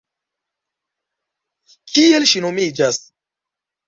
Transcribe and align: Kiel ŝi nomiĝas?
Kiel 1.91 2.25
ŝi 2.31 2.41
nomiĝas? 2.47 2.99